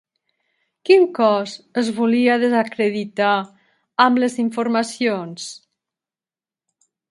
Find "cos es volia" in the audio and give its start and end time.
1.19-2.37